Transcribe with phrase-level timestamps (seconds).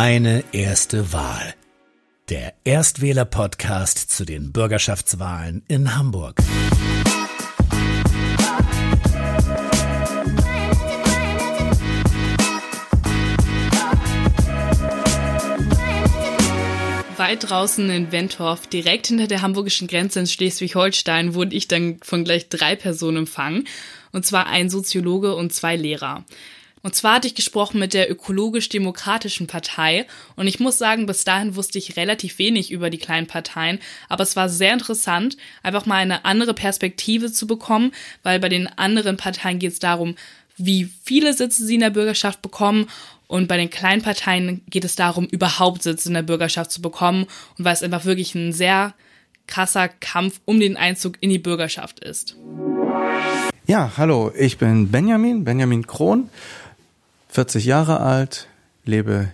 [0.00, 1.56] Meine erste Wahl.
[2.28, 6.36] Der Erstwähler-Podcast zu den Bürgerschaftswahlen in Hamburg.
[17.16, 22.22] weit draußen in Wentorf, direkt hinter der hamburgischen Grenze in Schleswig-Holstein, wurde ich dann von
[22.22, 23.66] gleich drei Personen empfangen.
[24.12, 26.24] Und zwar ein Soziologe und zwei Lehrer.
[26.82, 30.06] Und zwar hatte ich gesprochen mit der ökologisch-demokratischen Partei.
[30.36, 33.78] Und ich muss sagen, bis dahin wusste ich relativ wenig über die kleinen Parteien,
[34.08, 38.66] aber es war sehr interessant, einfach mal eine andere Perspektive zu bekommen, weil bei den
[38.66, 40.14] anderen Parteien geht es darum,
[40.56, 42.88] wie viele Sitze sie in der Bürgerschaft bekommen.
[43.28, 47.26] Und bei den kleinen Parteien geht es darum, überhaupt Sitze in der Bürgerschaft zu bekommen.
[47.58, 48.94] Und weil es einfach wirklich ein sehr
[49.46, 52.36] krasser Kampf um den Einzug in die Bürgerschaft ist.
[53.66, 56.30] Ja, hallo, ich bin Benjamin, Benjamin Krohn,
[57.28, 58.48] 40 Jahre alt,
[58.84, 59.28] lebe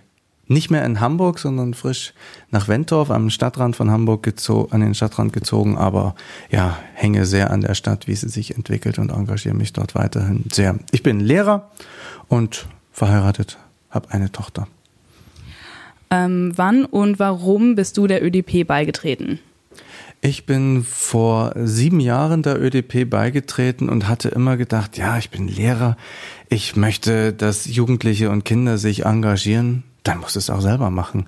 [0.47, 2.13] nicht mehr in Hamburg, sondern frisch
[2.51, 4.31] nach Wentorf am Stadtrand von Hamburg
[4.69, 6.15] an den Stadtrand gezogen, aber
[6.51, 10.45] ja, hänge sehr an der Stadt, wie sie sich entwickelt und engagiere mich dort weiterhin
[10.51, 10.77] sehr.
[10.91, 11.71] Ich bin Lehrer
[12.27, 13.57] und verheiratet,
[13.89, 14.67] habe eine Tochter.
[16.11, 19.39] Ähm, wann und warum bist du der ÖDP beigetreten?
[20.21, 25.47] Ich bin vor sieben Jahren der ÖDP beigetreten und hatte immer gedacht, ja, ich bin
[25.47, 25.97] Lehrer,
[26.49, 31.27] ich möchte, dass Jugendliche und Kinder sich engagieren, dann muss es auch selber machen.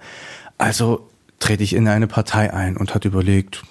[0.58, 3.64] Also trete ich in eine Partei ein und hat überlegt,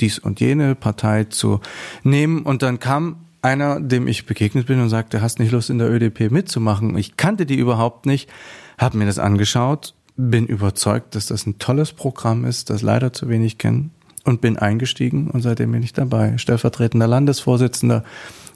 [0.00, 1.60] dies und jene Partei zu
[2.04, 5.78] nehmen und dann kam einer, dem ich begegnet bin und sagte, hast nicht Lust in
[5.78, 6.96] der ÖDP mitzumachen?
[6.96, 8.30] Ich kannte die überhaupt nicht,
[8.78, 13.28] habe mir das angeschaut, bin überzeugt, dass das ein tolles Programm ist, das leider zu
[13.28, 13.92] wenig kennen
[14.24, 16.38] und bin eingestiegen und seitdem bin ich dabei.
[16.38, 18.04] Stellvertretender Landesvorsitzender,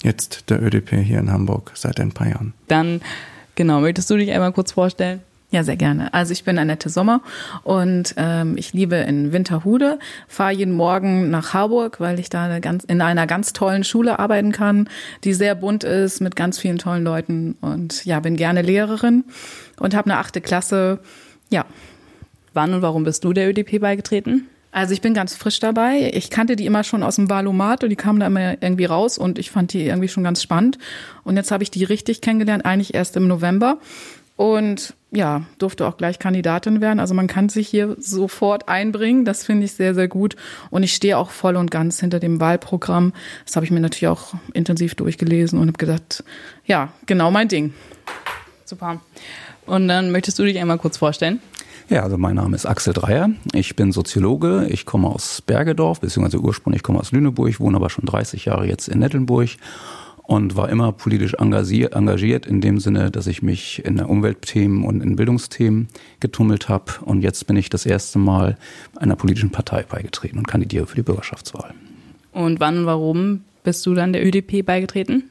[0.03, 2.55] jetzt der ÖDP hier in Hamburg seit ein paar Jahren.
[2.69, 3.01] Dann,
[3.55, 5.21] genau, möchtest du dich einmal kurz vorstellen?
[5.53, 6.15] Ja, sehr gerne.
[6.15, 7.21] Also ich bin Annette Sommer
[7.63, 12.63] und ähm, ich liebe in Winterhude, fahre jeden Morgen nach Harburg, weil ich da eine
[12.63, 14.89] ganz, in einer ganz tollen Schule arbeiten kann,
[15.25, 19.25] die sehr bunt ist mit ganz vielen tollen Leuten und ja, bin gerne Lehrerin
[19.79, 21.01] und habe eine achte Klasse.
[21.51, 21.67] Ja.
[22.55, 24.49] Wann und warum bist du der ÖDP beigetreten?
[24.73, 26.11] Also ich bin ganz frisch dabei.
[26.15, 29.19] Ich kannte die immer schon aus dem Valomat und die kamen da immer irgendwie raus
[29.19, 30.79] und ich fand die irgendwie schon ganz spannend.
[31.25, 33.79] Und jetzt habe ich die richtig kennengelernt, eigentlich erst im November.
[34.37, 37.01] Und ja, durfte auch gleich Kandidatin werden.
[37.01, 39.27] Also man kann sich hier sofort einbringen.
[39.27, 40.37] Das finde ich sehr, sehr gut.
[40.71, 43.13] Und ich stehe auch voll und ganz hinter dem Wahlprogramm.
[43.45, 46.25] Das habe ich mir natürlich auch intensiv durchgelesen und habe gedacht,
[46.65, 47.75] ja, genau mein Ding.
[48.65, 49.03] Super.
[49.67, 51.41] Und dann möchtest du dich einmal kurz vorstellen?
[51.89, 53.31] Ja, also mein Name ist Axel Dreier.
[53.53, 54.67] Ich bin Soziologe.
[54.69, 58.89] Ich komme aus Bergedorf, beziehungsweise ursprünglich komme aus Lüneburg, wohne aber schon 30 Jahre jetzt
[58.89, 59.51] in Nettelnburg
[60.23, 65.17] und war immer politisch engagiert in dem Sinne, dass ich mich in Umweltthemen und in
[65.17, 65.89] Bildungsthemen
[66.21, 66.93] getummelt habe.
[67.05, 68.57] Und jetzt bin ich das erste Mal
[68.97, 71.75] einer politischen Partei beigetreten und kandidiere für die Bürgerschaftswahl.
[72.33, 75.25] Und wann und warum bist du dann der ÖDP beigetreten?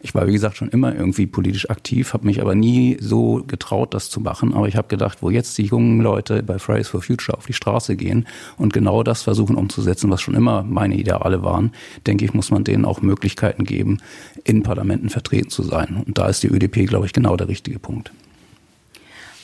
[0.00, 3.94] Ich war, wie gesagt, schon immer irgendwie politisch aktiv, habe mich aber nie so getraut,
[3.94, 4.54] das zu machen.
[4.54, 7.54] Aber ich habe gedacht, wo jetzt die jungen Leute bei Fridays for Future auf die
[7.54, 8.26] Straße gehen
[8.58, 11.72] und genau das versuchen umzusetzen, was schon immer meine Ideale waren,
[12.06, 13.98] denke ich, muss man denen auch Möglichkeiten geben,
[14.44, 16.02] in Parlamenten vertreten zu sein.
[16.06, 18.12] Und da ist die ÖDP, glaube ich, genau der richtige Punkt.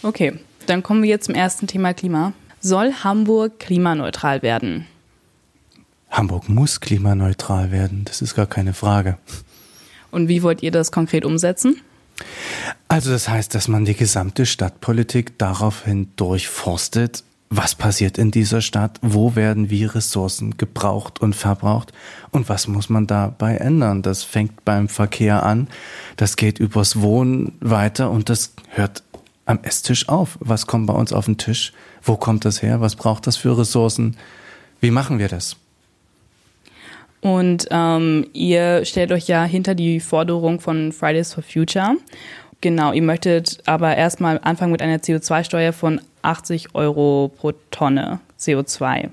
[0.03, 0.35] Okay,
[0.67, 2.33] dann kommen wir jetzt zum ersten Thema Klima.
[2.61, 4.87] Soll Hamburg klimaneutral werden?
[6.11, 9.17] Hamburg muss klimaneutral werden, das ist gar keine Frage.
[10.13, 11.81] Und wie wollt ihr das konkret umsetzen?
[12.87, 18.99] Also das heißt, dass man die gesamte Stadtpolitik daraufhin durchforstet, was passiert in dieser Stadt,
[19.03, 21.93] wo werden wie Ressourcen gebraucht und verbraucht
[22.31, 24.03] und was muss man dabei ändern.
[24.03, 25.69] Das fängt beim Verkehr an,
[26.17, 29.03] das geht übers Wohnen weiter und das hört
[29.45, 30.39] am Esstisch auf.
[30.41, 31.73] Was kommt bei uns auf den Tisch?
[32.03, 32.81] Wo kommt das her?
[32.81, 34.17] Was braucht das für Ressourcen?
[34.81, 35.57] Wie machen wir das?
[37.23, 41.97] Und ähm, ihr stellt euch ja hinter die Forderung von Fridays for Future.
[42.61, 49.11] Genau, ihr möchtet aber erstmal anfangen mit einer CO2-Steuer von 80 Euro pro Tonne CO2.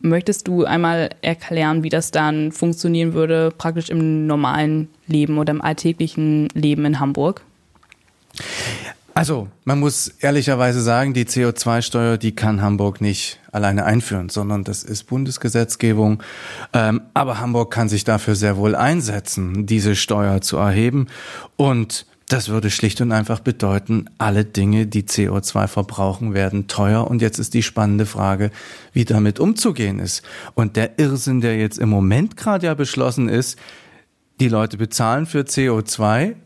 [0.00, 5.60] Möchtest du einmal erklären, wie das dann funktionieren würde, praktisch im normalen Leben oder im
[5.60, 7.42] alltäglichen Leben in Hamburg?
[9.18, 14.84] Also, man muss ehrlicherweise sagen, die CO2-Steuer, die kann Hamburg nicht alleine einführen, sondern das
[14.84, 16.22] ist Bundesgesetzgebung.
[16.72, 21.08] Ähm, aber Hamburg kann sich dafür sehr wohl einsetzen, diese Steuer zu erheben.
[21.56, 27.08] Und das würde schlicht und einfach bedeuten, alle Dinge, die CO2 verbrauchen, werden teuer.
[27.10, 28.52] Und jetzt ist die spannende Frage,
[28.92, 30.22] wie damit umzugehen ist.
[30.54, 33.58] Und der Irrsinn, der jetzt im Moment gerade ja beschlossen ist,
[34.38, 36.36] die Leute bezahlen für CO2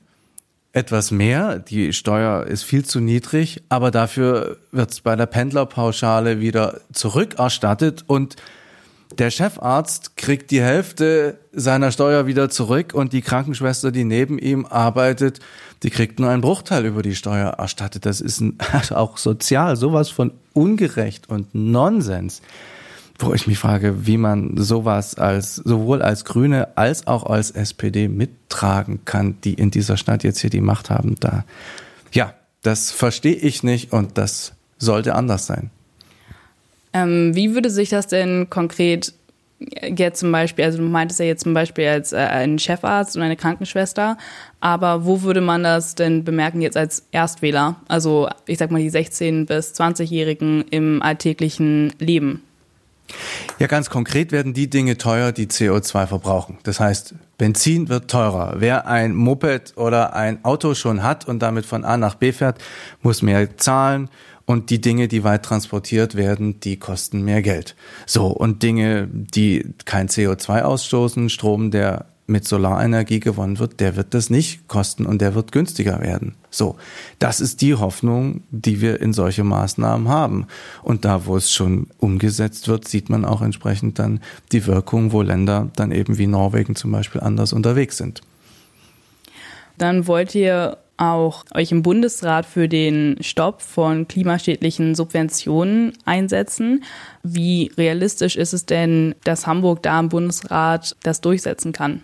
[0.72, 1.58] etwas mehr.
[1.58, 8.04] Die Steuer ist viel zu niedrig, aber dafür wird es bei der Pendlerpauschale wieder zurückerstattet
[8.06, 8.36] und
[9.18, 14.64] der Chefarzt kriegt die Hälfte seiner Steuer wieder zurück und die Krankenschwester, die neben ihm
[14.64, 15.40] arbeitet,
[15.82, 18.06] die kriegt nur einen Bruchteil über die Steuer erstattet.
[18.06, 22.40] Das ist ein, also auch sozial sowas von ungerecht und Nonsens
[23.22, 28.08] wo ich mich frage, wie man sowas als sowohl als Grüne als auch als SPD
[28.08, 31.16] mittragen kann, die in dieser Stadt jetzt hier die Macht haben.
[31.20, 31.44] Da,
[32.12, 35.70] ja, das verstehe ich nicht und das sollte anders sein.
[36.92, 39.14] Ähm, wie würde sich das denn konkret
[39.96, 43.22] jetzt zum Beispiel, also du meintest ja jetzt zum Beispiel als äh, ein Chefarzt und
[43.22, 44.18] eine Krankenschwester,
[44.60, 47.76] aber wo würde man das denn bemerken jetzt als Erstwähler?
[47.88, 52.42] Also ich sag mal die 16- bis 20-Jährigen im alltäglichen Leben.
[53.58, 56.58] Ja, ganz konkret werden die Dinge teuer, die CO2 verbrauchen.
[56.62, 58.56] Das heißt, Benzin wird teurer.
[58.58, 62.58] Wer ein Moped oder ein Auto schon hat und damit von A nach B fährt,
[63.02, 64.08] muss mehr zahlen.
[64.44, 67.76] Und die Dinge, die weit transportiert werden, die kosten mehr Geld.
[68.06, 74.14] So, und Dinge, die kein CO2 ausstoßen, Strom, der mit Solarenergie gewonnen wird, der wird
[74.14, 76.34] das nicht kosten und der wird günstiger werden.
[76.50, 76.76] So,
[77.18, 80.46] das ist die Hoffnung, die wir in solche Maßnahmen haben.
[80.82, 84.20] Und da, wo es schon umgesetzt wird, sieht man auch entsprechend dann
[84.50, 88.22] die Wirkung, wo Länder dann eben wie Norwegen zum Beispiel anders unterwegs sind.
[89.78, 96.84] Dann wollt ihr auch euch im Bundesrat für den Stopp von klimaschädlichen Subventionen einsetzen.
[97.22, 102.02] Wie realistisch ist es denn, dass Hamburg da im Bundesrat das durchsetzen kann?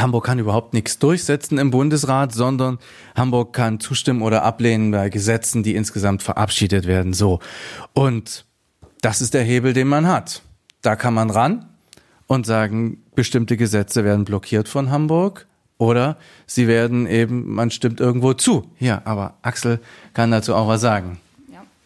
[0.00, 2.78] Hamburg kann überhaupt nichts durchsetzen im Bundesrat, sondern
[3.14, 7.12] Hamburg kann zustimmen oder ablehnen bei Gesetzen, die insgesamt verabschiedet werden.
[7.12, 7.40] So.
[7.92, 8.46] Und
[9.02, 10.42] das ist der Hebel, den man hat.
[10.80, 11.66] Da kann man ran
[12.26, 15.46] und sagen, bestimmte Gesetze werden blockiert von Hamburg
[15.76, 16.16] oder
[16.46, 18.70] sie werden eben, man stimmt irgendwo zu.
[18.78, 19.80] Ja, aber Axel
[20.14, 21.18] kann dazu auch was sagen.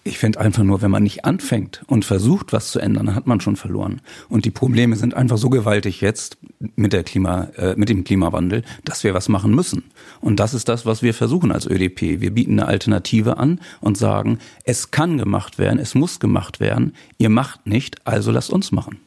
[0.07, 3.27] Ich finde einfach nur, wenn man nicht anfängt und versucht, was zu ändern, dann hat
[3.27, 4.01] man schon verloren.
[4.29, 6.39] Und die Probleme sind einfach so gewaltig jetzt
[6.77, 9.83] mit der Klima, äh, mit dem Klimawandel, dass wir was machen müssen.
[10.21, 12.21] Und das ist das, was wir versuchen als ÖDP.
[12.21, 16.95] Wir bieten eine Alternative an und sagen, es kann gemacht werden, es muss gemacht werden.
[17.19, 19.01] Ihr macht nicht, also lasst uns machen.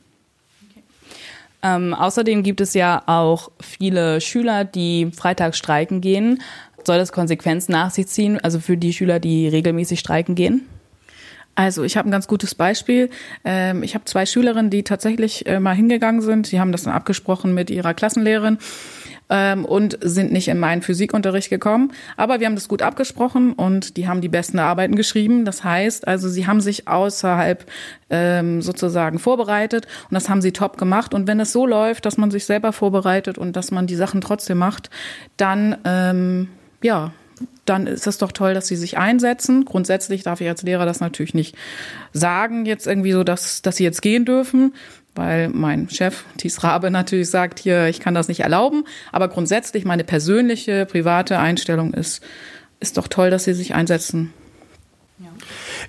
[1.63, 6.42] Ähm, außerdem gibt es ja auch viele Schüler, die freitags streiken gehen.
[6.84, 10.66] Soll das Konsequenzen nach sich ziehen, also für die Schüler, die regelmäßig streiken gehen?
[11.59, 13.09] Also ich habe ein ganz gutes Beispiel.
[13.44, 16.53] Ähm, ich habe zwei Schülerinnen, die tatsächlich äh, mal hingegangen sind.
[16.53, 18.59] Die haben das dann abgesprochen mit ihrer Klassenlehrerin
[19.29, 21.91] ähm, und sind nicht in meinen Physikunterricht gekommen.
[22.15, 25.44] Aber wir haben das gut abgesprochen und die haben die besten Arbeiten geschrieben.
[25.44, 27.65] Das heißt, also sie haben sich außerhalb
[28.09, 31.13] ähm, sozusagen vorbereitet und das haben sie top gemacht.
[31.13, 34.21] Und wenn es so läuft, dass man sich selber vorbereitet und dass man die Sachen
[34.21, 34.89] trotzdem macht,
[35.35, 36.47] dann ähm,
[36.81, 37.12] ja,
[37.65, 39.65] dann ist es doch toll, dass sie sich einsetzen.
[39.65, 41.56] Grundsätzlich darf ich als Lehrer das natürlich nicht
[42.13, 44.74] sagen, jetzt irgendwie so, dass, dass sie jetzt gehen dürfen,
[45.15, 48.86] weil mein Chef, Thies Rabe, natürlich sagt hier, ich kann das nicht erlauben.
[49.12, 52.21] Aber grundsätzlich meine persönliche, private Einstellung ist,
[52.80, 54.33] ist doch toll, dass sie sich einsetzen.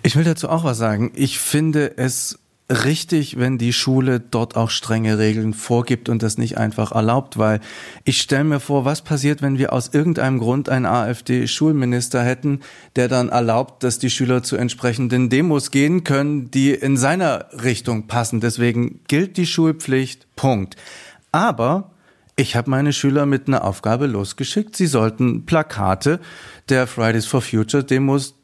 [0.02, 1.12] Ich will dazu auch was sagen.
[1.14, 2.38] Ich finde es
[2.70, 7.61] richtig, wenn die Schule dort auch strenge Regeln vorgibt und das nicht einfach erlaubt, weil
[8.05, 12.61] ich stelle mir vor, was passiert, wenn wir aus irgendeinem Grund einen AfD-Schulminister hätten,
[12.97, 18.06] der dann erlaubt, dass die Schüler zu entsprechenden Demos gehen können, die in seiner Richtung
[18.06, 18.40] passen.
[18.40, 20.26] Deswegen gilt die Schulpflicht.
[20.37, 20.76] Punkt.
[21.33, 21.90] Aber
[22.37, 24.76] ich habe meine Schüler mit einer Aufgabe losgeschickt.
[24.76, 26.21] Sie sollten Plakate
[26.68, 28.39] der Fridays for Future Demos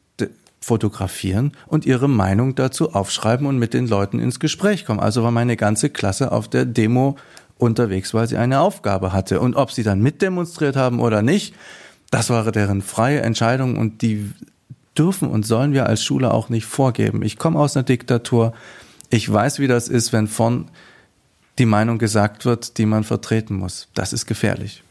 [0.60, 5.00] fotografieren und ihre Meinung dazu aufschreiben und mit den Leuten ins Gespräch kommen.
[5.00, 7.16] Also war meine ganze Klasse auf der Demo
[7.58, 9.40] unterwegs, weil sie eine Aufgabe hatte.
[9.40, 11.54] Und ob sie dann mitdemonstriert haben oder nicht,
[12.10, 14.32] das war deren freie Entscheidung und die
[14.96, 17.22] dürfen und sollen wir als Schule auch nicht vorgeben.
[17.22, 18.52] Ich komme aus einer Diktatur.
[19.10, 20.66] Ich weiß, wie das ist, wenn von
[21.58, 23.88] die Meinung gesagt wird, die man vertreten muss.
[23.94, 24.82] Das ist gefährlich.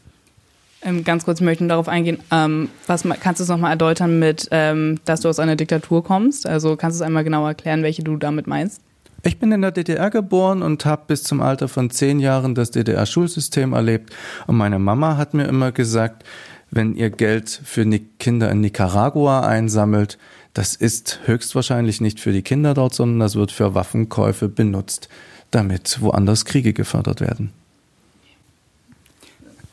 [0.86, 2.18] Ähm, ganz kurz möchte ich darauf eingehen.
[2.30, 6.46] Ähm, was kannst du es nochmal erläutern mit, ähm, dass du aus einer Diktatur kommst?
[6.46, 8.80] Also kannst du es einmal genau erklären, welche du damit meinst?
[9.24, 12.70] Ich bin in der DDR geboren und habe bis zum Alter von zehn Jahren das
[12.70, 14.14] DDR-Schulsystem erlebt.
[14.46, 16.22] Und meine Mama hat mir immer gesagt,
[16.70, 17.84] wenn ihr Geld für
[18.20, 20.18] Kinder in Nicaragua einsammelt,
[20.54, 25.08] das ist höchstwahrscheinlich nicht für die Kinder dort, sondern das wird für Waffenkäufe benutzt,
[25.50, 27.52] damit woanders Kriege gefördert werden.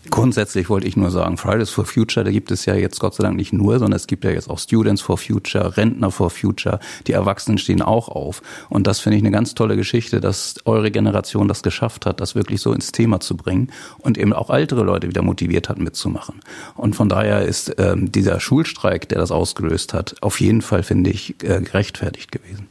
[0.10, 3.24] Grundsätzlich wollte ich nur sagen, Fridays for Future, da gibt es ja jetzt Gott sei
[3.24, 6.80] Dank nicht nur, sondern es gibt ja jetzt auch Students for Future, Rentner for Future,
[7.08, 8.42] die Erwachsenen stehen auch auf.
[8.70, 12.36] Und das finde ich eine ganz tolle Geschichte, dass eure Generation das geschafft hat, das
[12.36, 16.42] wirklich so ins Thema zu bringen und eben auch ältere Leute wieder motiviert hat, mitzumachen.
[16.76, 21.12] Und von daher ist ähm, dieser Schulstreik, der das ausgelöst hat, auf jeden Fall, finde
[21.12, 22.68] ich, äh, gerechtfertigt gewesen.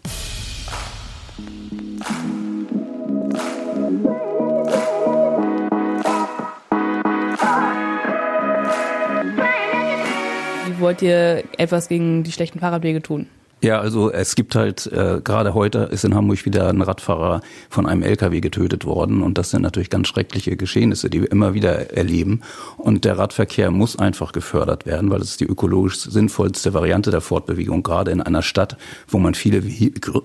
[10.83, 13.27] Wollt ihr etwas gegen die schlechten Fahrradwege tun?
[13.63, 17.87] Ja, also es gibt halt, äh, gerade heute ist in Hamburg wieder ein Radfahrer von
[17.87, 21.97] einem LKW getötet worden und das sind natürlich ganz schreckliche Geschehnisse, die wir immer wieder
[21.97, 22.41] erleben
[22.77, 27.85] und der Radverkehr muss einfach gefördert werden, weil es die ökologisch sinnvollste Variante der Fortbewegung,
[27.85, 29.63] gerade in einer Stadt, wo man viele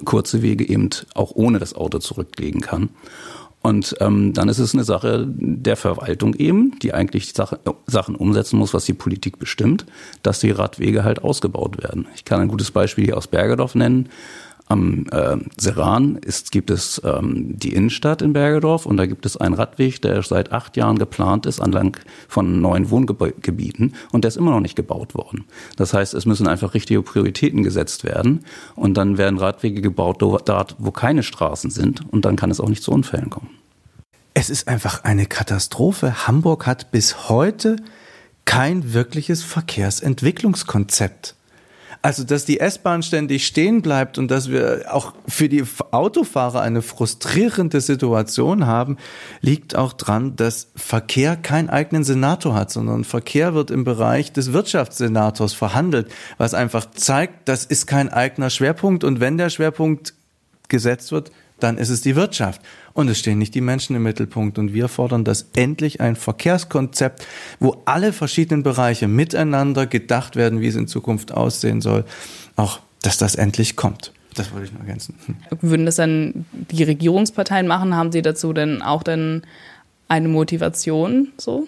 [0.04, 2.90] kurze Wege eben auch ohne das Auto zurücklegen kann.
[3.62, 8.58] Und ähm, dann ist es eine Sache der Verwaltung eben, die eigentlich Sache, Sachen umsetzen
[8.58, 9.86] muss, was die Politik bestimmt,
[10.24, 12.08] dass die Radwege halt ausgebaut werden.
[12.16, 14.10] Ich kann ein gutes Beispiel hier aus Bergedorf nennen.
[14.70, 19.38] Am äh, Seran ist, gibt es ähm, die Innenstadt in Bergedorf und da gibt es
[19.38, 21.96] einen Radweg, der seit acht Jahren geplant ist, anlang
[22.28, 25.46] von neuen Wohngebieten und der ist immer noch nicht gebaut worden.
[25.78, 28.42] Das heißt, es müssen einfach richtige Prioritäten gesetzt werden
[28.76, 32.70] und dann werden Radwege gebaut dort, wo keine Straßen sind und dann kann es auch
[32.70, 33.50] nicht zu Unfällen kommen.
[34.34, 36.28] Es ist einfach eine Katastrophe.
[36.28, 37.78] Hamburg hat bis heute
[38.44, 41.37] kein wirkliches Verkehrsentwicklungskonzept.
[42.01, 46.82] Also, dass die S-Bahn ständig stehen bleibt und dass wir auch für die Autofahrer eine
[46.82, 48.98] frustrierende Situation haben,
[49.42, 54.54] liegt auch dran, dass Verkehr keinen eigenen Senator hat, sondern Verkehr wird im Bereich des
[54.54, 60.13] Wirtschaftssenators verhandelt, was einfach zeigt, das ist kein eigener Schwerpunkt und wenn der Schwerpunkt
[60.70, 62.62] gesetzt wird, dann ist es die Wirtschaft.
[62.98, 64.58] Und es stehen nicht die Menschen im Mittelpunkt.
[64.58, 67.27] Und wir fordern, dass endlich ein Verkehrskonzept,
[67.60, 72.06] wo alle verschiedenen Bereiche miteinander gedacht werden, wie es in Zukunft aussehen soll,
[72.56, 74.13] auch, dass das endlich kommt.
[74.34, 75.13] Das wollte ich nur ergänzen.
[75.27, 75.36] Hm.
[75.62, 77.96] Würden das dann die Regierungsparteien machen?
[77.96, 79.44] Haben Sie dazu denn auch dann
[80.08, 81.68] eine Motivation so?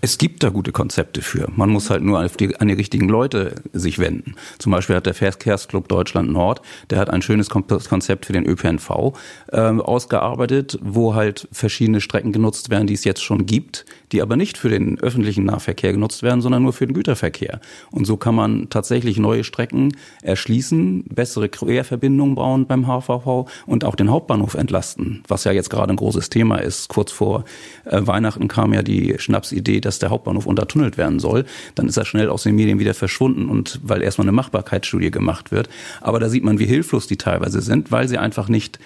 [0.00, 1.48] Es gibt da gute Konzepte für.
[1.56, 4.36] Man muss halt nur die, an die richtigen Leute sich wenden.
[4.58, 9.14] Zum Beispiel hat der Verkehrsclub Deutschland Nord, der hat ein schönes Konzept für den ÖPNV
[9.48, 14.36] äh, ausgearbeitet, wo halt verschiedene Strecken genutzt werden, die es jetzt schon gibt, die aber
[14.36, 17.60] nicht für den öffentlichen Nahverkehr genutzt werden, sondern nur für den Güterverkehr.
[17.90, 23.96] Und so kann man tatsächlich neue Strecken erschließen, bessere Querverbindungen bauen beim HVV und auch
[23.96, 26.88] den Hauptbahnhof entlasten, was ja jetzt gerade ein großes Thema ist.
[26.88, 27.44] Kurz vor
[27.84, 31.44] äh, Weihnachten kam ja die Schnapsidee, dass der Hauptbahnhof untertunnelt werden soll.
[31.74, 35.50] Dann ist er schnell aus den Medien wieder verschwunden und weil erstmal eine Machbarkeitsstudie gemacht
[35.50, 35.68] wird.
[36.00, 38.78] Aber da sieht man, wie hilflos die teilweise sind, weil sie einfach nicht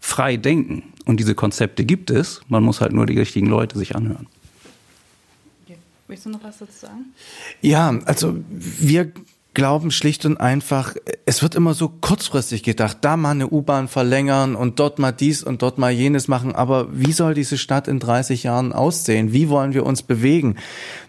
[0.00, 0.82] frei denken.
[1.04, 2.40] Und diese Konzepte gibt es.
[2.48, 4.26] Man muss halt nur die richtigen Leute sich anhören.
[6.08, 7.14] Möchtest du noch was dazu sagen?
[7.60, 9.12] Ja, also wir
[9.60, 10.94] glauben schlicht und einfach,
[11.26, 15.42] es wird immer so kurzfristig gedacht, da mal eine U-Bahn verlängern und dort mal dies
[15.42, 16.54] und dort mal jenes machen.
[16.54, 19.34] Aber wie soll diese Stadt in 30 Jahren aussehen?
[19.34, 20.56] Wie wollen wir uns bewegen?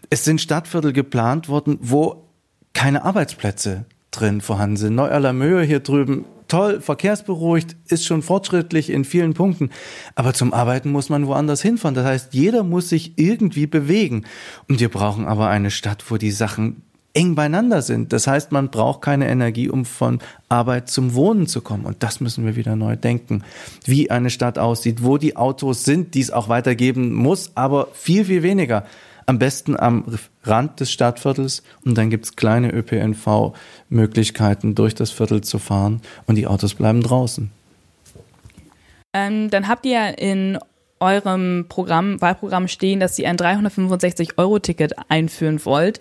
[0.09, 2.25] Es sind Stadtviertel geplant worden, wo
[2.73, 4.95] keine Arbeitsplätze drin vorhanden sind.
[4.95, 9.69] Neu-Alamöhe hier drüben toll, verkehrsberuhigt, ist schon fortschrittlich in vielen Punkten.
[10.15, 11.95] Aber zum Arbeiten muss man woanders hinfahren.
[11.95, 14.25] Das heißt, jeder muss sich irgendwie bewegen.
[14.67, 16.81] Und wir brauchen aber eine Stadt, wo die Sachen
[17.13, 18.13] eng beieinander sind.
[18.13, 21.85] Das heißt, man braucht keine Energie, um von Arbeit zum Wohnen zu kommen.
[21.85, 23.43] Und das müssen wir wieder neu denken.
[23.85, 28.25] Wie eine Stadt aussieht, wo die Autos sind, die es auch weitergeben muss, aber viel,
[28.25, 28.85] viel weniger
[29.25, 30.03] am besten am
[30.43, 36.47] Rand des Stadtviertels und dann gibt's kleine ÖPNV-Möglichkeiten, durch das Viertel zu fahren und die
[36.47, 37.51] Autos bleiben draußen.
[39.13, 40.57] Ähm, dann habt ihr in
[40.99, 45.99] eurem Programm, Wahlprogramm stehen, dass ihr ein 365-Euro-Ticket einführen wollt.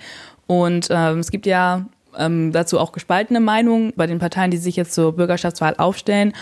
[0.50, 1.87] Und ähm, es gibt ja
[2.19, 6.33] ähm, dazu auch gespaltene Meinungen bei den Parteien, die sich jetzt zur Bürgerschaftswahl aufstellen.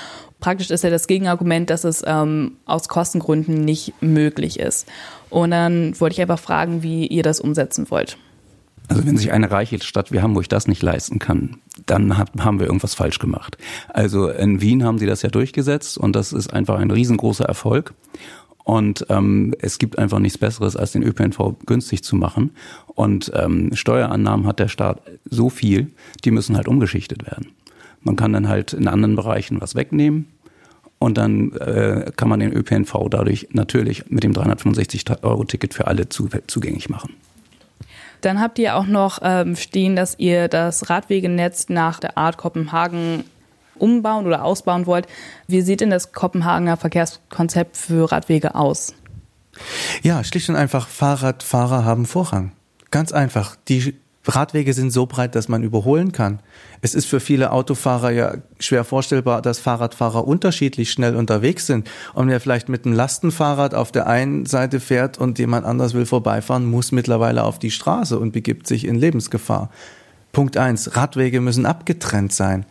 [0.40, 4.88] Praktisch ist ja das Gegenargument, dass es ähm, aus Kostengründen nicht möglich ist.
[5.28, 8.16] Und dann wollte ich einfach fragen, wie ihr das umsetzen wollt.
[8.88, 12.60] Also wenn sich eine reiche Stadt wie Hamburg das nicht leisten kann, dann hat, haben
[12.60, 13.58] wir irgendwas falsch gemacht.
[13.90, 17.92] Also in Wien haben sie das ja durchgesetzt und das ist einfach ein riesengroßer Erfolg.
[18.68, 22.50] Und ähm, es gibt einfach nichts Besseres, als den ÖPNV günstig zu machen.
[22.86, 25.90] Und ähm, Steuerannahmen hat der Staat so viel,
[26.22, 27.52] die müssen halt umgeschichtet werden.
[28.02, 30.26] Man kann dann halt in anderen Bereichen was wegnehmen
[30.98, 36.28] und dann äh, kann man den ÖPNV dadurch natürlich mit dem 365-Euro-Ticket für alle zu,
[36.46, 37.14] zugänglich machen.
[38.20, 43.24] Dann habt ihr auch noch ähm, stehen, dass ihr das Radwegenetz nach der Art Kopenhagen
[43.78, 45.06] umbauen oder ausbauen wollt.
[45.46, 48.94] Wie sieht denn das Kopenhagener Verkehrskonzept für Radwege aus?
[50.02, 52.52] Ja, schlicht und einfach, Fahrradfahrer haben Vorrang.
[52.90, 53.56] Ganz einfach.
[53.68, 53.94] Die
[54.26, 56.40] Radwege sind so breit, dass man überholen kann.
[56.82, 61.88] Es ist für viele Autofahrer ja schwer vorstellbar, dass Fahrradfahrer unterschiedlich schnell unterwegs sind.
[62.14, 66.06] Und wer vielleicht mit einem Lastenfahrrad auf der einen Seite fährt und jemand anders will
[66.06, 69.70] vorbeifahren, muss mittlerweile auf die Straße und begibt sich in Lebensgefahr.
[70.38, 72.64] Punkt eins: Radwege müssen abgetrennt sein.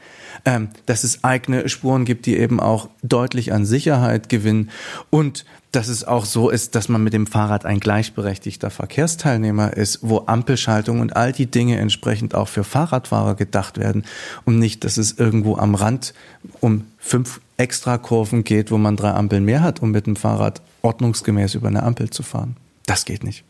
[0.46, 4.70] Ähm, dass es eigene Spuren gibt, die eben auch deutlich an Sicherheit gewinnen
[5.10, 5.44] und
[5.74, 10.24] dass es auch so ist, dass man mit dem Fahrrad ein gleichberechtigter Verkehrsteilnehmer ist, wo
[10.28, 14.06] Ampelschaltung und all die Dinge entsprechend auch für Fahrradfahrer gedacht werden
[14.46, 16.14] und nicht, dass es irgendwo am Rand
[16.62, 21.56] um fünf Extrakurven geht, wo man drei Ampeln mehr hat, um mit dem Fahrrad ordnungsgemäß
[21.56, 22.56] über eine Ampel zu fahren.
[22.86, 23.44] Das geht nicht.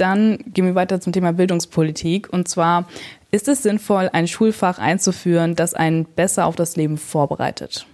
[0.00, 2.32] Dann gehen wir weiter zum Thema Bildungspolitik.
[2.32, 2.88] Und zwar,
[3.30, 7.86] ist es sinnvoll, ein Schulfach einzuführen, das einen besser auf das Leben vorbereitet?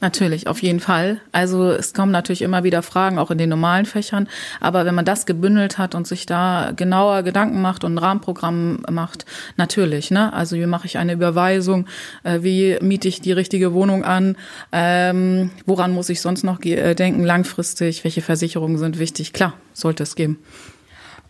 [0.00, 1.22] Natürlich, auf jeden Fall.
[1.32, 4.28] Also es kommen natürlich immer wieder Fragen, auch in den normalen Fächern.
[4.60, 8.82] Aber wenn man das gebündelt hat und sich da genauer Gedanken macht und ein Rahmenprogramm
[8.90, 9.24] macht,
[9.56, 10.10] natürlich.
[10.10, 10.30] Ne?
[10.30, 11.86] Also wie mache ich eine Überweisung?
[12.22, 14.36] Äh, wie miete ich die richtige Wohnung an?
[14.72, 18.04] Ähm, woran muss ich sonst noch äh, denken langfristig?
[18.04, 19.32] Welche Versicherungen sind wichtig?
[19.32, 20.38] Klar, sollte es geben.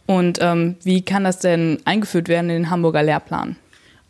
[0.06, 3.56] Und ähm, wie kann das denn eingeführt werden in den Hamburger Lehrplan?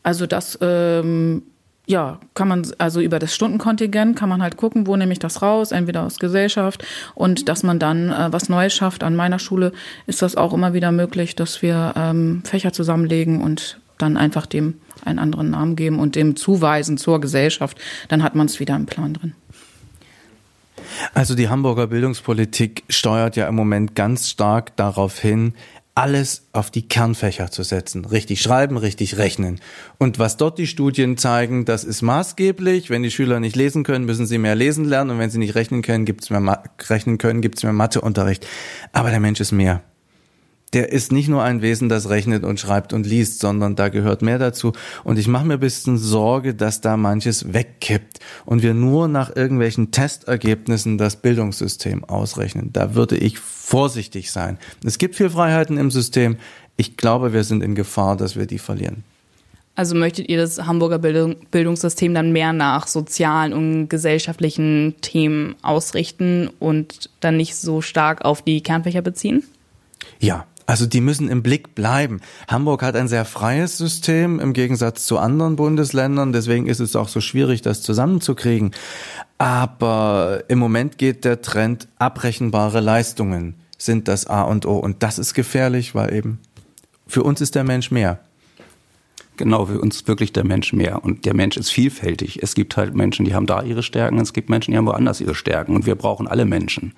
[0.02, 1.42] Also das ähm,
[1.86, 5.42] ja, kann man, also über das Stundenkontingent kann man halt gucken, wo nehme ich das
[5.42, 6.84] raus, entweder aus Gesellschaft
[7.14, 9.02] und dass man dann äh, was Neues schafft.
[9.02, 9.72] An meiner Schule
[10.06, 14.74] ist das auch immer wieder möglich, dass wir ähm, Fächer zusammenlegen und dann einfach dem
[15.04, 17.78] einen anderen Namen geben und dem zuweisen zur Gesellschaft.
[18.08, 19.34] Dann hat man es wieder im Plan drin.
[21.12, 25.54] Also die Hamburger Bildungspolitik steuert ja im Moment ganz stark darauf hin,
[25.94, 28.04] alles auf die Kernfächer zu setzen.
[28.04, 29.60] Richtig schreiben, richtig rechnen.
[29.98, 32.90] Und was dort die Studien zeigen, das ist maßgeblich.
[32.90, 35.12] Wenn die Schüler nicht lesen können, müssen sie mehr lesen lernen.
[35.12, 38.46] Und wenn sie nicht rechnen können, gibt's mehr, gibt's mehr Matheunterricht.
[38.92, 39.82] Aber der Mensch ist mehr
[40.74, 44.22] der ist nicht nur ein Wesen, das rechnet und schreibt und liest, sondern da gehört
[44.22, 44.72] mehr dazu.
[45.04, 49.34] Und ich mache mir ein bisschen Sorge, dass da manches wegkippt und wir nur nach
[49.34, 52.70] irgendwelchen Testergebnissen das Bildungssystem ausrechnen.
[52.72, 54.58] Da würde ich vorsichtig sein.
[54.84, 56.36] Es gibt viel Freiheiten im System.
[56.76, 59.04] Ich glaube, wir sind in Gefahr, dass wir die verlieren.
[59.76, 66.48] Also möchtet ihr das Hamburger Bildung, Bildungssystem dann mehr nach sozialen und gesellschaftlichen Themen ausrichten
[66.60, 69.42] und dann nicht so stark auf die Kernfächer beziehen?
[70.20, 72.20] Ja, also die müssen im Blick bleiben.
[72.48, 76.32] Hamburg hat ein sehr freies System im Gegensatz zu anderen Bundesländern.
[76.32, 78.72] Deswegen ist es auch so schwierig, das zusammenzukriegen.
[79.38, 84.76] Aber im Moment geht der Trend, abrechenbare Leistungen sind das A und O.
[84.76, 86.38] Und das ist gefährlich, weil eben
[87.06, 88.20] für uns ist der Mensch mehr.
[89.36, 91.04] Genau, für uns wirklich der Mensch mehr.
[91.04, 92.42] Und der Mensch ist vielfältig.
[92.42, 95.20] Es gibt halt Menschen, die haben da ihre Stärken, es gibt Menschen, die haben woanders
[95.20, 95.74] ihre Stärken.
[95.74, 96.94] Und wir brauchen alle Menschen.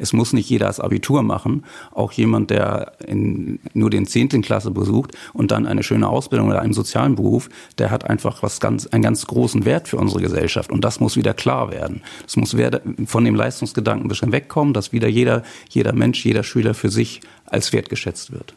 [0.00, 1.64] Es muss nicht jeder das Abitur machen.
[1.92, 6.62] Auch jemand, der in, nur den zehnten Klasse besucht und dann eine schöne Ausbildung oder
[6.62, 10.70] einen sozialen Beruf, der hat einfach was ganz, einen ganz großen Wert für unsere Gesellschaft.
[10.70, 12.02] Und das muss wieder klar werden.
[12.26, 12.56] Es muss
[13.06, 17.20] von dem Leistungsgedanken ein bisschen wegkommen, dass wieder jeder, jeder Mensch, jeder Schüler für sich
[17.46, 18.54] als wertgeschätzt wird.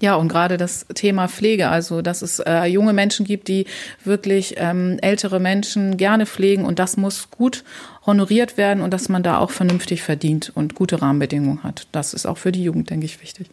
[0.00, 3.66] Ja, und gerade das Thema Pflege, also dass es äh, junge Menschen gibt, die
[4.04, 7.64] wirklich ähm, ältere Menschen gerne pflegen und das muss gut
[8.08, 11.86] honoriert werden und dass man da auch vernünftig verdient und gute Rahmenbedingungen hat.
[11.92, 13.48] Das ist auch für die Jugend, denke ich, wichtig.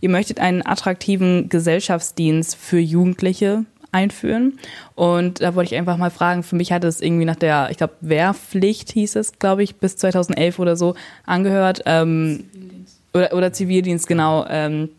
[0.00, 4.58] Ihr möchtet einen attraktiven Gesellschaftsdienst für Jugendliche einführen.
[4.94, 7.76] Und da wollte ich einfach mal fragen, für mich hat es irgendwie nach der, ich
[7.76, 10.94] glaube, Wehrpflicht hieß es, glaube ich, bis 2011 oder so
[11.26, 11.82] angehört.
[11.84, 12.44] Ähm,
[13.12, 14.46] oder, oder Zivildienst, genau.
[14.48, 14.90] Ähm,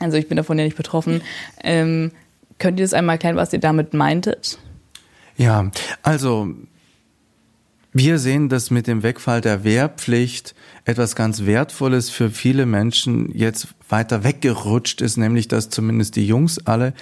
[0.00, 1.20] also ich bin davon ja nicht betroffen.
[1.62, 2.12] Ähm,
[2.58, 4.58] könnt ihr das einmal erklären, was ihr damit meintet?
[5.36, 5.70] Ja,
[6.02, 6.48] also
[7.92, 13.68] wir sehen, dass mit dem Wegfall der Wehrpflicht etwas ganz Wertvolles für viele Menschen jetzt
[13.88, 16.94] weiter weggerutscht ist, nämlich dass zumindest die Jungs alle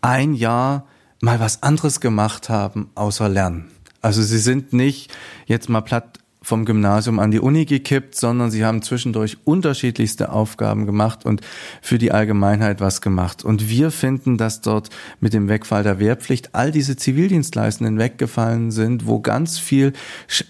[0.00, 0.86] ein Jahr
[1.20, 3.70] mal was anderes gemacht haben, außer Lernen.
[4.00, 5.12] Also sie sind nicht
[5.46, 10.86] jetzt mal platt vom Gymnasium an die Uni gekippt, sondern sie haben zwischendurch unterschiedlichste Aufgaben
[10.86, 11.40] gemacht und
[11.82, 13.44] für die Allgemeinheit was gemacht.
[13.44, 19.08] Und wir finden, dass dort mit dem Wegfall der Wehrpflicht all diese Zivildienstleistenden weggefallen sind,
[19.08, 19.92] wo ganz viel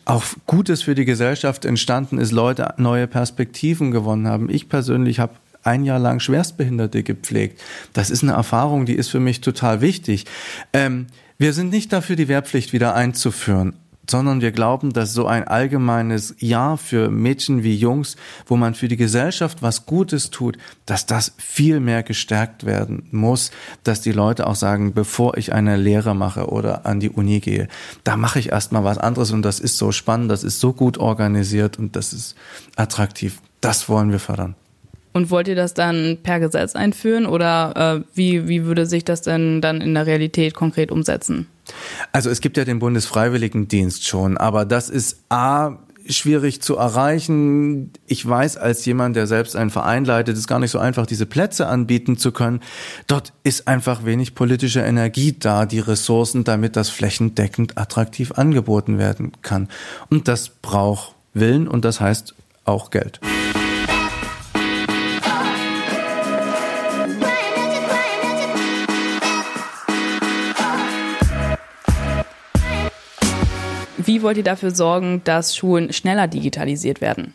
[0.05, 4.51] auch Gutes für die Gesellschaft entstanden ist, Leute neue Perspektiven gewonnen haben.
[4.51, 7.63] Ich persönlich habe ein Jahr lang Schwerstbehinderte gepflegt.
[7.95, 10.27] Das ist eine Erfahrung, die ist für mich total wichtig.
[10.75, 11.07] Ähm,
[11.39, 13.77] wir sind nicht dafür, die Wehrpflicht wieder einzuführen
[14.11, 18.17] sondern wir glauben, dass so ein allgemeines Ja für Mädchen wie Jungs,
[18.47, 23.51] wo man für die Gesellschaft was Gutes tut, dass das viel mehr gestärkt werden muss,
[23.85, 27.69] dass die Leute auch sagen, bevor ich eine Lehre mache oder an die Uni gehe,
[28.05, 30.99] da mache ich erstmal was anderes und das ist so spannend, das ist so gut
[30.99, 32.37] organisiert und das ist
[32.77, 33.41] attraktiv.
[33.61, 34.55] Das wollen wir fördern.
[35.17, 39.23] Und wollt ihr das dann per Gesetz einführen oder äh, wie, wie würde sich das
[39.23, 41.47] denn dann in der Realität konkret umsetzen?
[42.13, 47.93] Also es gibt ja den Bundesfreiwilligendienst schon, aber das ist A schwierig zu erreichen.
[48.07, 51.25] Ich weiß als jemand, der selbst einen Verein leitet, ist gar nicht so einfach, diese
[51.25, 52.61] Plätze anbieten zu können.
[53.07, 59.33] Dort ist einfach wenig politische Energie da, die Ressourcen, damit das flächendeckend attraktiv angeboten werden
[59.41, 59.71] kann.
[60.11, 62.35] Und das braucht Willen und das heißt
[62.67, 63.19] auch Geld.
[74.27, 77.33] Wollt ihr dafür sorgen, dass Schulen schneller digitalisiert werden?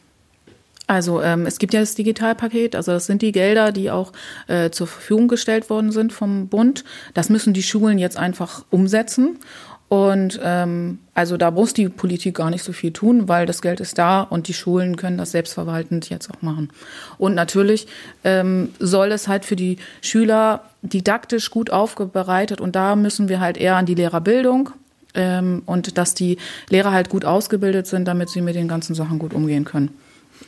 [0.88, 4.12] Also ähm, es gibt ja das Digitalpaket, also das sind die Gelder, die auch
[4.48, 6.84] äh, zur Verfügung gestellt worden sind vom Bund.
[7.14, 9.40] Das müssen die Schulen jetzt einfach umsetzen.
[9.88, 13.80] Und ähm, also da muss die Politik gar nicht so viel tun, weil das Geld
[13.80, 16.74] ist da und die Schulen können das selbstverwaltend jetzt auch machen.
[17.18, 17.88] Und natürlich
[18.26, 23.58] ähm, soll es halt für die Schüler didaktisch gut aufbereitet und da müssen wir halt
[23.58, 24.72] eher an die Lehrerbildung
[25.14, 26.38] ähm, und dass die
[26.70, 29.90] Lehrer halt gut ausgebildet sind, damit sie mit den ganzen Sachen gut umgehen können.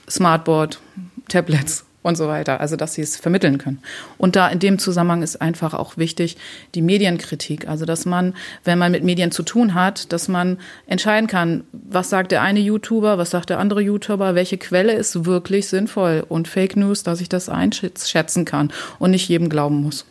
[0.10, 0.80] Smartboard,
[1.28, 3.80] Tablets und so weiter, also dass sie es vermitteln können.
[4.18, 6.38] Und da in dem Zusammenhang ist einfach auch wichtig
[6.76, 11.28] die Medienkritik, also dass man, wenn man mit Medien zu tun hat, dass man entscheiden
[11.28, 15.68] kann, was sagt der eine YouTuber, was sagt der andere YouTuber, welche Quelle ist wirklich
[15.68, 20.06] sinnvoll und Fake News, dass ich das einschätzen kann und nicht jedem glauben muss.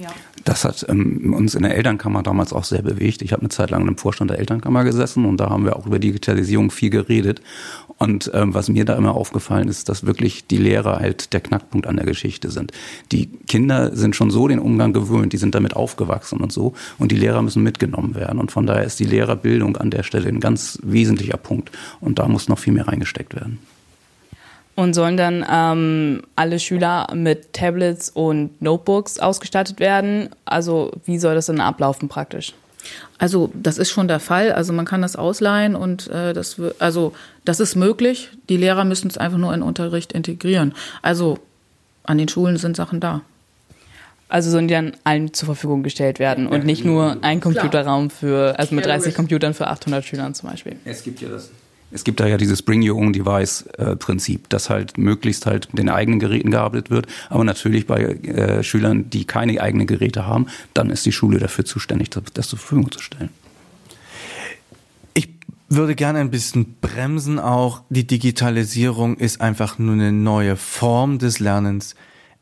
[0.00, 0.10] Ja.
[0.44, 3.22] Das hat ähm, uns in der Elternkammer damals auch sehr bewegt.
[3.22, 5.86] Ich habe eine Zeit lang im Vorstand der Elternkammer gesessen und da haben wir auch
[5.86, 7.40] über Digitalisierung viel geredet.
[7.98, 11.86] Und ähm, was mir da immer aufgefallen ist, dass wirklich die Lehrer halt der Knackpunkt
[11.86, 12.72] an der Geschichte sind.
[13.10, 16.74] Die Kinder sind schon so den Umgang gewöhnt, die sind damit aufgewachsen und so.
[16.98, 18.38] Und die Lehrer müssen mitgenommen werden.
[18.38, 21.70] Und von daher ist die Lehrerbildung an der Stelle ein ganz wesentlicher Punkt.
[22.00, 23.60] Und da muss noch viel mehr reingesteckt werden.
[24.76, 30.28] Und sollen dann ähm, alle Schüler mit Tablets und Notebooks ausgestattet werden?
[30.44, 32.52] Also wie soll das dann ablaufen praktisch?
[33.18, 34.52] Also das ist schon der Fall.
[34.52, 38.30] Also man kann das ausleihen und äh, das also das ist möglich.
[38.48, 40.74] Die Lehrer müssen es einfach nur in den Unterricht integrieren.
[41.02, 41.38] Also
[42.04, 43.22] an den Schulen sind Sachen da.
[44.28, 48.58] Also sollen die dann allen zur Verfügung gestellt werden und nicht nur ein Computerraum für,
[48.58, 50.76] also mit 30 Computern für 800 Schülern zum Beispiel.
[50.84, 51.50] Es gibt ja das
[51.90, 55.68] es gibt da ja dieses Bring Your Own Device äh, Prinzip, dass halt möglichst halt
[55.72, 57.06] mit den eigenen Geräten gearbeitet wird.
[57.30, 61.64] Aber natürlich bei äh, Schülern, die keine eigenen Geräte haben, dann ist die Schule dafür
[61.64, 63.30] zuständig, das zur Verfügung zu stellen.
[65.14, 65.28] Ich
[65.68, 67.82] würde gerne ein bisschen bremsen auch.
[67.88, 71.94] Die Digitalisierung ist einfach nur eine neue Form des Lernens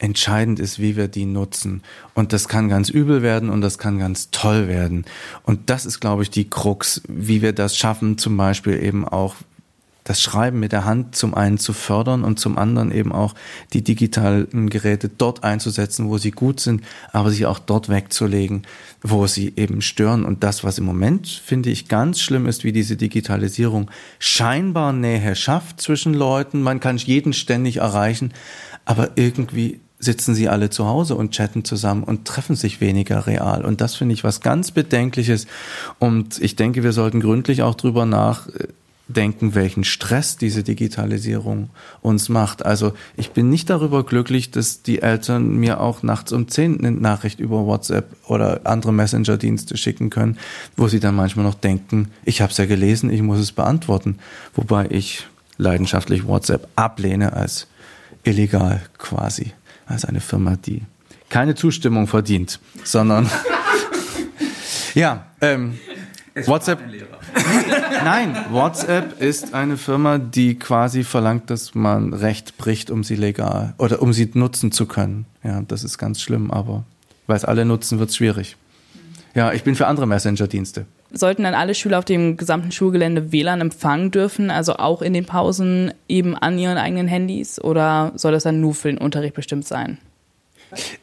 [0.04, 1.82] Entscheidend ist, wie wir die nutzen.
[2.12, 5.06] Und das kann ganz übel werden und das kann ganz toll werden.
[5.44, 9.36] Und das ist, glaube ich, die Krux, wie wir das schaffen, zum Beispiel eben auch
[10.04, 13.34] das Schreiben mit der Hand zum einen zu fördern und zum anderen eben auch
[13.72, 18.66] die digitalen Geräte dort einzusetzen, wo sie gut sind, aber sie auch dort wegzulegen,
[19.02, 20.26] wo sie eben stören.
[20.26, 25.34] Und das, was im Moment, finde ich, ganz schlimm ist, wie diese Digitalisierung scheinbar Nähe
[25.34, 26.60] schafft zwischen Leuten.
[26.60, 28.34] Man kann jeden ständig erreichen,
[28.84, 33.64] aber irgendwie sitzen sie alle zu Hause und chatten zusammen und treffen sich weniger real.
[33.64, 35.46] Und das finde ich was ganz Bedenkliches.
[35.98, 41.70] Und ich denke, wir sollten gründlich auch drüber nachdenken, welchen Stress diese Digitalisierung
[42.02, 42.64] uns macht.
[42.64, 46.92] Also ich bin nicht darüber glücklich, dass die Eltern mir auch nachts um zehn eine
[46.92, 50.38] Nachricht über WhatsApp oder andere Messenger-Dienste schicken können,
[50.76, 54.18] wo sie dann manchmal noch denken, ich habe es ja gelesen, ich muss es beantworten.
[54.54, 57.68] Wobei ich leidenschaftlich WhatsApp ablehne als
[58.24, 59.52] illegal quasi
[59.86, 60.82] als eine Firma, die
[61.28, 63.28] keine Zustimmung verdient, sondern
[64.94, 65.78] ja, ähm,
[66.46, 66.80] WhatsApp.
[68.04, 73.74] Nein, WhatsApp ist eine Firma, die quasi verlangt, dass man Recht bricht, um sie legal
[73.78, 75.26] oder um sie nutzen zu können.
[75.42, 76.84] Ja, das ist ganz schlimm, aber
[77.26, 78.56] weil es alle nutzen, wird es schwierig.
[79.34, 80.86] Ja, ich bin für andere Messenger-Dienste.
[81.14, 85.24] Sollten dann alle Schüler auf dem gesamten Schulgelände WLAN empfangen dürfen, also auch in den
[85.24, 87.60] Pausen eben an ihren eigenen Handys?
[87.60, 89.98] Oder soll das dann nur für den Unterricht bestimmt sein?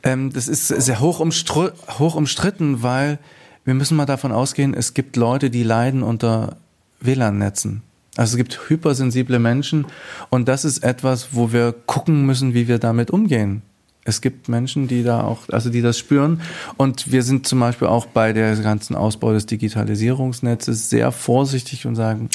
[0.03, 3.19] Ähm, das ist sehr hoch, hoch umstritten, weil
[3.63, 6.57] wir müssen mal davon ausgehen, es gibt Leute, die leiden unter
[6.99, 7.83] WLAN-Netzen.
[8.17, 9.85] Also es gibt hypersensible Menschen
[10.29, 13.61] und das ist etwas, wo wir gucken müssen, wie wir damit umgehen.
[14.03, 16.41] Es gibt Menschen, die da auch, also die das spüren.
[16.77, 21.95] Und wir sind zum Beispiel auch bei der ganzen Ausbau des Digitalisierungsnetzes sehr vorsichtig und
[21.95, 22.29] sagen,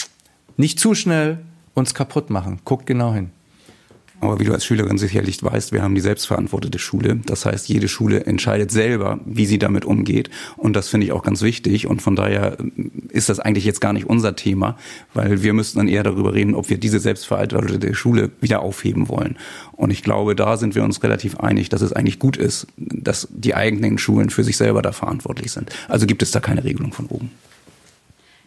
[0.56, 1.38] nicht zu schnell
[1.74, 2.60] uns kaputt machen.
[2.64, 3.30] Guckt genau hin.
[4.20, 7.20] Aber wie du als Schülerin sicherlich weißt, wir haben die selbstverantwortete Schule.
[7.26, 10.30] Das heißt, jede Schule entscheidet selber, wie sie damit umgeht.
[10.56, 11.86] Und das finde ich auch ganz wichtig.
[11.86, 12.56] Und von daher
[13.10, 14.78] ist das eigentlich jetzt gar nicht unser Thema,
[15.12, 19.36] weil wir müssten dann eher darüber reden, ob wir diese selbstverantwortete Schule wieder aufheben wollen.
[19.72, 23.28] Und ich glaube, da sind wir uns relativ einig, dass es eigentlich gut ist, dass
[23.30, 25.70] die eigenen Schulen für sich selber da verantwortlich sind.
[25.88, 27.30] Also gibt es da keine Regelung von oben.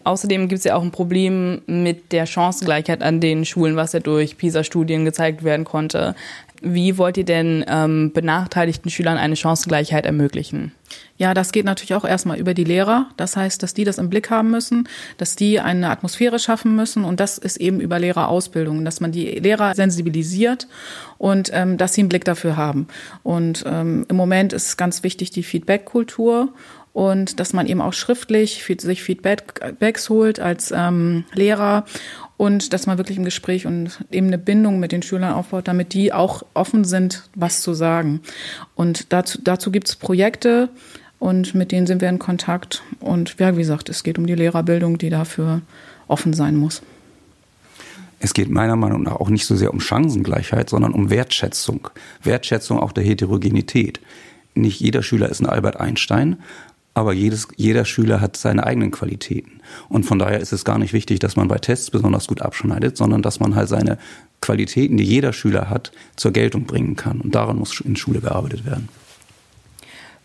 [0.03, 3.99] Außerdem gibt es ja auch ein Problem mit der Chancengleichheit an den Schulen, was ja
[3.99, 6.15] durch PISA-Studien gezeigt werden konnte.
[6.61, 10.73] Wie wollt ihr denn ähm, benachteiligten Schülern eine Chancengleichheit ermöglichen?
[11.17, 13.07] Ja, das geht natürlich auch erstmal über die Lehrer.
[13.17, 17.03] Das heißt, dass die das im Blick haben müssen, dass die eine Atmosphäre schaffen müssen
[17.03, 20.67] und das ist eben über Lehrerausbildung, dass man die Lehrer sensibilisiert
[21.17, 22.87] und ähm, dass sie einen Blick dafür haben.
[23.23, 26.53] Und ähm, im Moment ist ganz wichtig die Feedback-Kultur
[26.99, 31.85] und dass man eben auch schriftlich sich Feedbacks holt als ähm, Lehrer
[32.35, 35.93] und dass man wirklich im Gespräch und eben eine Bindung mit den Schülern aufbaut, damit
[35.93, 38.19] die auch offen sind, was zu sagen.
[38.75, 40.67] Und dazu, dazu gibt es Projekte
[41.19, 42.83] und mit denen sind wir in Kontakt.
[42.99, 45.61] Und ja, wie gesagt, es geht um die Lehrerbildung, die dafür
[46.09, 46.81] offen sein muss.
[48.19, 51.87] Es geht meiner Meinung nach auch nicht so sehr um Chancengleichheit, sondern um Wertschätzung.
[52.23, 54.01] Wertschätzung auch der Heterogenität.
[54.55, 56.37] Nicht jeder Schüler ist ein Albert Einstein,
[56.93, 59.61] aber jedes, jeder Schüler hat seine eigenen Qualitäten.
[59.87, 62.97] Und von daher ist es gar nicht wichtig, dass man bei Tests besonders gut abschneidet,
[62.97, 63.97] sondern dass man halt seine
[64.41, 67.21] Qualitäten, die jeder Schüler hat, zur Geltung bringen kann.
[67.21, 68.89] Und daran muss in Schule gearbeitet werden.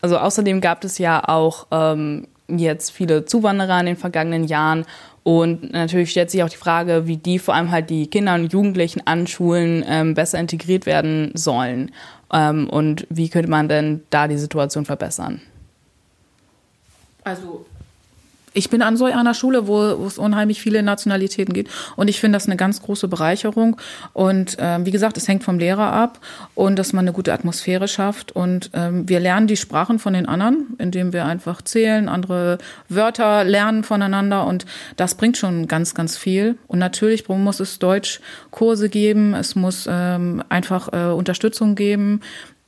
[0.01, 4.85] Also außerdem gab es ja auch ähm, jetzt viele Zuwanderer in den vergangenen Jahren.
[5.23, 8.53] Und natürlich stellt sich auch die Frage, wie die vor allem halt die Kinder und
[8.53, 11.91] Jugendlichen an Schulen ähm, besser integriert werden sollen.
[12.31, 15.41] Ähm, und wie könnte man denn da die Situation verbessern?
[17.25, 17.65] Also
[18.55, 21.69] ich bin an so einer Schule, wo, wo es unheimlich viele Nationalitäten gibt.
[21.97, 23.75] Und ich finde das eine ganz große Bereicherung.
[24.13, 26.19] Und ähm, wie gesagt, es hängt vom Lehrer ab
[26.55, 28.31] und dass man eine gute Atmosphäre schafft.
[28.31, 32.57] Und ähm, wir lernen die Sprachen von den anderen, indem wir einfach zählen, andere
[32.87, 34.47] Wörter lernen voneinander.
[34.47, 36.57] Und das bringt schon ganz, ganz viel.
[36.67, 39.33] Und natürlich muss es Deutschkurse geben.
[39.33, 42.21] Es muss ähm, einfach äh, Unterstützung geben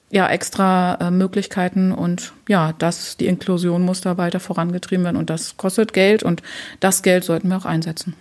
[0.09, 5.29] ja extra äh, Möglichkeiten und ja, das, die Inklusion muss da weiter vorangetrieben werden und
[5.29, 6.41] das kostet Geld und
[6.79, 8.15] das Geld sollten wir auch einsetzen.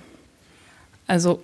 [1.06, 1.42] Also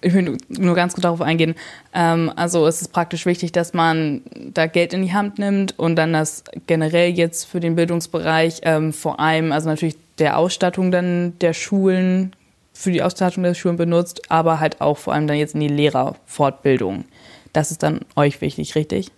[0.00, 1.54] ich will nur ganz gut darauf eingehen.
[1.92, 4.22] Ähm, also es ist praktisch wichtig, dass man
[4.54, 8.92] da Geld in die Hand nimmt und dann das generell jetzt für den Bildungsbereich ähm,
[8.92, 12.32] vor allem, also natürlich der Ausstattung dann der Schulen,
[12.72, 15.68] für die Ausstattung der Schulen benutzt, aber halt auch vor allem dann jetzt in die
[15.68, 17.04] Lehrerfortbildung.
[17.52, 19.10] Das ist dann euch wichtig, richtig?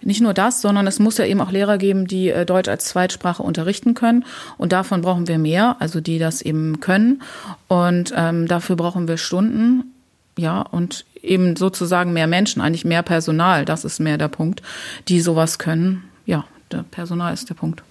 [0.00, 2.86] Nicht nur das, sondern es muss ja eben auch Lehrer geben, die äh, Deutsch als
[2.86, 4.24] Zweitsprache unterrichten können.
[4.58, 7.22] Und davon brauchen wir mehr, also die das eben können.
[7.68, 9.84] Und ähm, dafür brauchen wir Stunden.
[10.38, 14.62] Ja, und eben sozusagen mehr Menschen, eigentlich mehr Personal, das ist mehr der Punkt,
[15.08, 16.04] die sowas können.
[16.24, 17.82] Ja, der Personal ist der Punkt.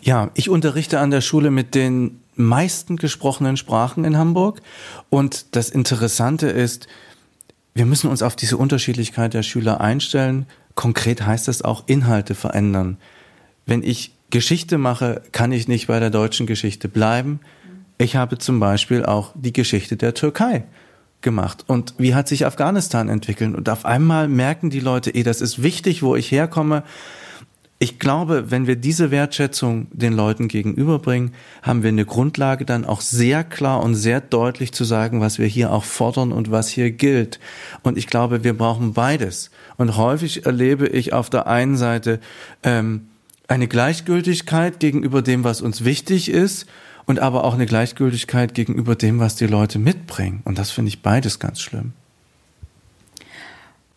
[0.00, 4.60] Ja, ich unterrichte an der Schule mit den meisten gesprochenen Sprachen in Hamburg.
[5.10, 6.86] Und das Interessante ist,
[7.74, 10.46] wir müssen uns auf diese Unterschiedlichkeit der Schüler einstellen.
[10.74, 12.98] Konkret heißt das auch Inhalte verändern.
[13.66, 17.40] Wenn ich Geschichte mache, kann ich nicht bei der deutschen Geschichte bleiben.
[17.98, 20.64] Ich habe zum Beispiel auch die Geschichte der Türkei
[21.20, 21.64] gemacht.
[21.66, 23.54] Und wie hat sich Afghanistan entwickelt?
[23.54, 26.84] Und auf einmal merken die Leute, eh, das ist wichtig, wo ich herkomme
[27.84, 33.02] ich glaube, wenn wir diese Wertschätzung den Leuten gegenüberbringen, haben wir eine Grundlage dann auch
[33.02, 36.90] sehr klar und sehr deutlich zu sagen, was wir hier auch fordern und was hier
[36.92, 37.40] gilt.
[37.82, 39.50] Und ich glaube, wir brauchen beides.
[39.76, 42.20] Und häufig erlebe ich auf der einen Seite
[42.62, 43.08] ähm,
[43.48, 46.64] eine Gleichgültigkeit gegenüber dem, was uns wichtig ist,
[47.04, 50.40] und aber auch eine Gleichgültigkeit gegenüber dem, was die Leute mitbringen.
[50.46, 51.92] Und das finde ich beides ganz schlimm.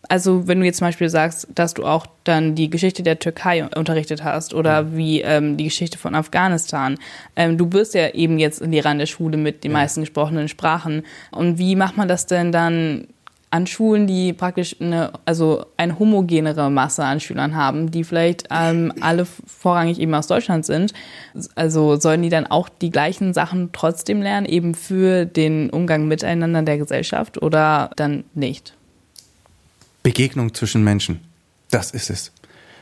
[0.08, 3.64] Also wenn du jetzt zum Beispiel sagst, dass du auch dann die Geschichte der Türkei
[3.76, 4.96] unterrichtet hast oder ja.
[4.96, 6.98] wie ähm, die Geschichte von Afghanistan.
[7.36, 9.78] Ähm, du bist ja eben jetzt Lehrer an der Schule mit den ja.
[9.78, 11.02] meisten gesprochenen Sprachen.
[11.30, 13.08] Und wie macht man das denn dann
[13.50, 18.92] an Schulen, die praktisch eine, also eine homogenere Masse an Schülern haben, die vielleicht ähm,
[19.00, 20.92] alle vorrangig eben aus Deutschland sind.
[21.54, 26.62] Also sollen die dann auch die gleichen Sachen trotzdem lernen, eben für den Umgang miteinander
[26.62, 28.74] der Gesellschaft oder dann nicht?
[30.02, 31.20] Begegnung zwischen Menschen.
[31.70, 32.32] Das ist es.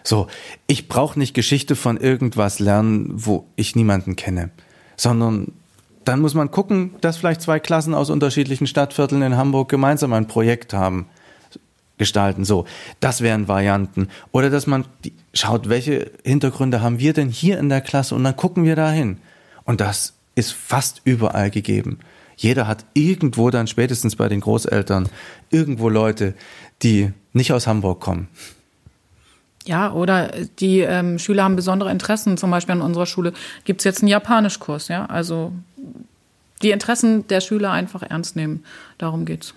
[0.05, 0.29] So,
[0.67, 4.51] ich brauche nicht Geschichte von irgendwas lernen, wo ich niemanden kenne,
[4.97, 5.53] sondern
[6.05, 10.29] dann muss man gucken, dass vielleicht zwei Klassen aus unterschiedlichen Stadtvierteln in Hamburg gemeinsam ein
[10.29, 11.07] Projekt haben.
[11.99, 12.45] gestalten.
[12.45, 12.67] So,
[13.01, 14.09] das wären Varianten.
[14.31, 14.85] Oder dass man
[15.33, 19.19] schaut, welche Hintergründe haben wir denn hier in der Klasse und dann gucken wir dahin.
[19.65, 21.99] Und das ist fast überall gegeben.
[22.37, 25.09] Jeder hat irgendwo dann spätestens bei den Großeltern
[25.51, 26.35] irgendwo Leute,
[26.83, 28.29] die nicht aus Hamburg kommen.
[29.67, 32.37] Ja, oder die ähm, Schüler haben besondere Interessen.
[32.37, 33.33] Zum Beispiel an unserer Schule
[33.65, 34.89] gibt es jetzt einen Japanischkurs.
[34.89, 35.53] Ja, also
[36.63, 38.65] die Interessen der Schüler einfach ernst nehmen.
[38.99, 39.53] Darum geht's.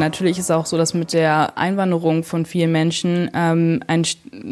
[0.00, 4.04] Natürlich ist auch so, dass mit der Einwanderung von vielen Menschen ähm, ein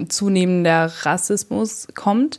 [0.08, 2.38] zunehmender Rassismus kommt.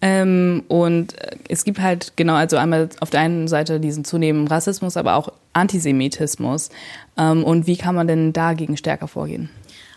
[0.00, 1.14] Ähm, und
[1.48, 5.32] es gibt halt genau, also einmal auf der einen Seite diesen zunehmenden Rassismus, aber auch
[5.52, 6.70] Antisemitismus.
[7.18, 9.50] Ähm, und wie kann man denn dagegen stärker vorgehen?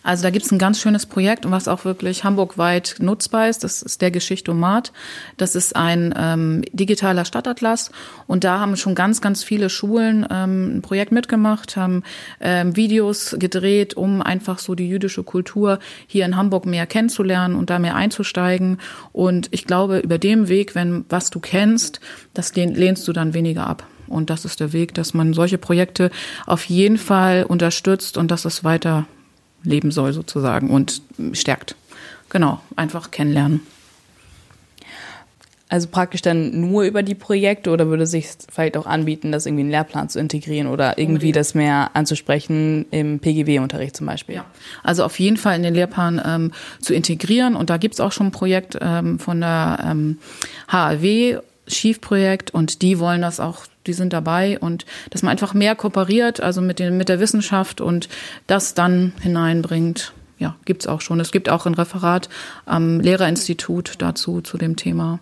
[0.03, 3.63] Also da gibt es ein ganz schönes Projekt, was auch wirklich hamburgweit nutzbar ist.
[3.63, 4.91] Das ist der Geschichtomat.
[5.37, 7.91] Das ist ein ähm, digitaler Stadtatlas.
[8.27, 12.03] Und da haben schon ganz, ganz viele Schulen ähm, ein Projekt mitgemacht, haben
[12.39, 17.69] ähm, Videos gedreht, um einfach so die jüdische Kultur hier in Hamburg mehr kennenzulernen und
[17.69, 18.77] da mehr einzusteigen.
[19.11, 21.99] Und ich glaube, über dem Weg, wenn was du kennst,
[22.33, 23.85] das lehnst du dann weniger ab.
[24.07, 26.09] Und das ist der Weg, dass man solche Projekte
[26.47, 29.05] auf jeden Fall unterstützt und dass es weiter
[29.63, 31.01] leben soll sozusagen und
[31.33, 31.75] stärkt.
[32.29, 33.61] Genau, einfach kennenlernen.
[35.71, 39.61] Also praktisch dann nur über die Projekte oder würde sich vielleicht auch anbieten, das irgendwie
[39.61, 44.35] in den Lehrplan zu integrieren oder irgendwie das mehr anzusprechen im PGW-Unterricht zum Beispiel?
[44.35, 44.45] Ja,
[44.81, 48.11] also auf jeden Fall in den Lehrplan ähm, zu integrieren und da gibt es auch
[48.11, 50.17] schon ein Projekt ähm, von der ähm,
[50.69, 51.39] HAW,
[51.69, 56.41] Schiefprojekt und die wollen das auch die sind dabei und dass man einfach mehr kooperiert,
[56.41, 58.07] also mit, den, mit der Wissenschaft und
[58.47, 60.13] das dann hineinbringt.
[60.37, 61.19] Ja, gibt's auch schon.
[61.19, 62.29] Es gibt auch ein Referat
[62.65, 65.19] am Lehrerinstitut dazu, zu dem Thema.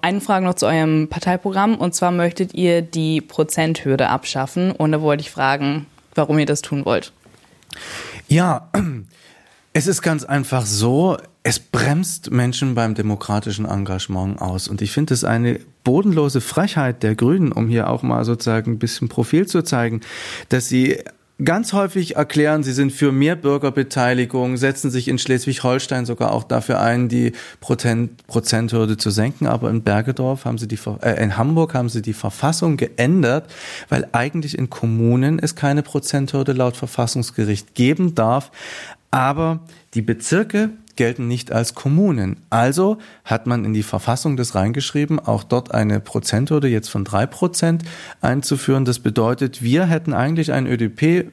[0.00, 1.74] Eine Frage noch zu eurem Parteiprogramm.
[1.74, 4.70] Und zwar möchtet ihr die Prozenthürde abschaffen.
[4.70, 7.12] Und da wollte ich fragen, warum ihr das tun wollt.
[8.28, 8.70] Ja,
[9.72, 11.16] es ist ganz einfach so,
[11.48, 14.68] es bremst Menschen beim demokratischen Engagement aus.
[14.68, 18.78] Und ich finde es eine bodenlose Frechheit der Grünen, um hier auch mal sozusagen ein
[18.78, 20.02] bisschen Profil zu zeigen,
[20.50, 20.98] dass sie
[21.42, 26.80] ganz häufig erklären, sie sind für mehr Bürgerbeteiligung, setzen sich in Schleswig-Holstein sogar auch dafür
[26.80, 29.46] ein, die Prozent, Prozenthürde zu senken.
[29.46, 33.50] Aber in Bergedorf haben sie die, äh, in Hamburg haben sie die Verfassung geändert,
[33.88, 38.50] weil eigentlich in Kommunen es keine Prozenthürde laut Verfassungsgericht geben darf.
[39.10, 39.60] Aber
[39.94, 42.38] die Bezirke gelten nicht als Kommunen.
[42.50, 47.24] Also hat man in die Verfassung das reingeschrieben, auch dort eine Prozenthürde jetzt von drei
[47.24, 47.84] Prozent
[48.20, 48.84] einzuführen.
[48.84, 51.30] Das bedeutet, wir hätten eigentlich einen ÖDP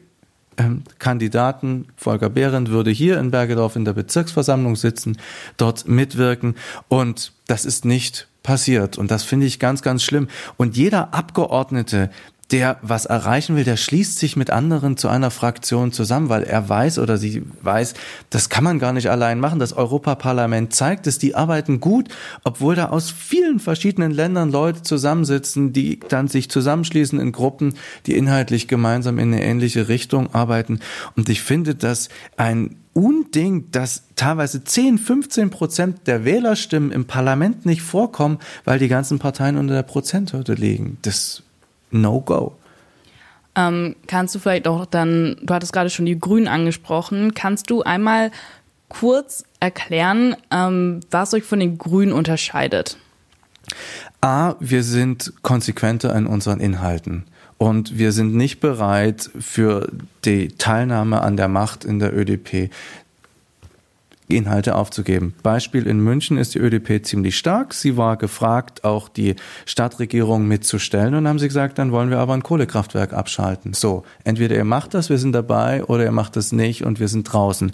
[0.99, 5.17] Kandidaten, Volker Behrendt würde hier in Bergedorf in der Bezirksversammlung sitzen,
[5.57, 6.55] dort mitwirken
[6.87, 10.27] und das ist nicht passiert und das finde ich ganz, ganz schlimm.
[10.55, 12.09] Und jeder Abgeordnete,
[12.51, 16.69] der was erreichen will, der schließt sich mit anderen zu einer Fraktion zusammen, weil er
[16.69, 17.95] weiß oder sie weiß,
[18.29, 19.57] das kann man gar nicht allein machen.
[19.57, 22.09] Das Europaparlament zeigt es, die arbeiten gut,
[22.43, 27.73] obwohl da aus vielen verschiedenen Ländern Leute zusammensitzen, die dann sich zusammenschließen in Gruppen,
[28.05, 30.81] die inhaltlich gemeinsam in eine ähnliche Richtung arbeiten.
[31.15, 37.65] Und ich finde das ein Unding, dass teilweise 10, 15 Prozent der Wählerstimmen im Parlament
[37.65, 40.97] nicht vorkommen, weil die ganzen Parteien unter der Prozenthürde liegen.
[41.01, 41.43] Das
[42.01, 42.55] No-Go.
[43.55, 47.83] Ähm, kannst du vielleicht auch dann, du hattest gerade schon die Grünen angesprochen, kannst du
[47.83, 48.31] einmal
[48.89, 52.97] kurz erklären, ähm, was euch von den Grünen unterscheidet?
[54.21, 57.25] A, wir sind konsequenter in unseren Inhalten.
[57.57, 59.89] Und wir sind nicht bereit für
[60.25, 62.69] die Teilnahme an der Macht in der ÖDP
[64.27, 65.35] Inhalte aufzugeben.
[65.43, 67.73] Beispiel in München ist die ÖDP ziemlich stark.
[67.73, 69.35] Sie war gefragt, auch die
[69.65, 73.73] Stadtregierung mitzustellen und haben sie gesagt, dann wollen wir aber ein Kohlekraftwerk abschalten.
[73.73, 77.07] So, entweder ihr macht das, wir sind dabei, oder ihr macht das nicht und wir
[77.07, 77.73] sind draußen.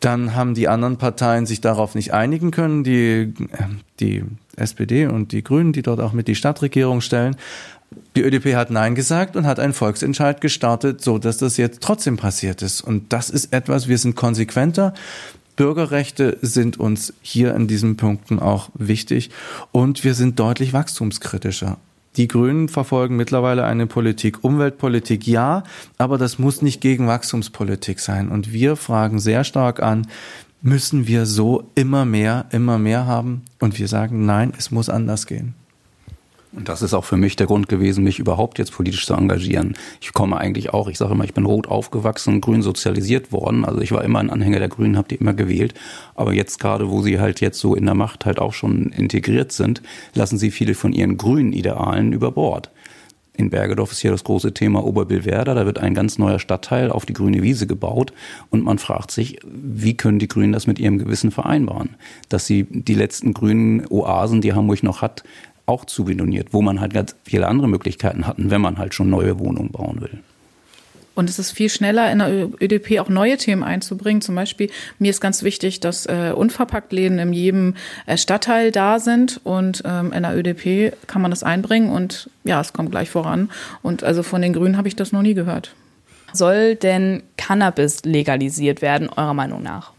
[0.00, 3.34] Dann haben die anderen Parteien sich darauf nicht einigen können, die,
[3.98, 4.24] die
[4.56, 7.36] SPD und die Grünen, die dort auch mit die Stadtregierung stellen,
[8.16, 12.16] die ÖDP hat Nein gesagt und hat einen Volksentscheid gestartet, so dass das jetzt trotzdem
[12.16, 12.80] passiert ist.
[12.80, 14.92] Und das ist etwas, wir sind konsequenter.
[15.58, 19.30] Bürgerrechte sind uns hier in diesen Punkten auch wichtig
[19.72, 21.78] und wir sind deutlich wachstumskritischer.
[22.16, 25.64] Die Grünen verfolgen mittlerweile eine Politik, Umweltpolitik ja,
[25.98, 28.28] aber das muss nicht gegen Wachstumspolitik sein.
[28.28, 30.06] Und wir fragen sehr stark an,
[30.62, 33.42] müssen wir so immer mehr, immer mehr haben?
[33.58, 35.54] Und wir sagen, nein, es muss anders gehen.
[36.52, 39.74] Und das ist auch für mich der Grund gewesen, mich überhaupt jetzt politisch zu engagieren.
[40.00, 43.64] Ich komme eigentlich auch, ich sage immer, ich bin rot aufgewachsen, grün sozialisiert worden.
[43.64, 45.74] Also ich war immer ein Anhänger der Grünen, habe die immer gewählt.
[46.14, 49.52] Aber jetzt gerade, wo sie halt jetzt so in der Macht halt auch schon integriert
[49.52, 49.82] sind,
[50.14, 52.70] lassen sie viele von ihren grünen Idealen über Bord.
[53.38, 55.54] In Bergedorf ist hier das große Thema Oberbillwerder.
[55.54, 58.12] Da wird ein ganz neuer Stadtteil auf die grüne Wiese gebaut.
[58.50, 61.94] Und man fragt sich, wie können die Grünen das mit ihrem Gewissen vereinbaren?
[62.28, 65.22] Dass sie die letzten grünen Oasen, die Hamburg noch hat,
[65.68, 69.38] auch zubetoniert, wo man halt ganz viele andere Möglichkeiten hatten, wenn man halt schon neue
[69.38, 70.18] Wohnungen bauen will.
[71.18, 74.20] Und es ist viel schneller in der ÖDP auch neue Themen einzubringen.
[74.20, 77.74] Zum Beispiel, mir ist ganz wichtig, dass äh, Unverpacktläden in jedem
[78.06, 79.40] äh, Stadtteil da sind.
[79.42, 83.50] Und ähm, in der ÖDP kann man das einbringen und ja, es kommt gleich voran.
[83.82, 85.74] Und also von den Grünen habe ich das noch nie gehört.
[86.32, 89.90] Soll denn Cannabis legalisiert werden, eurer Meinung nach?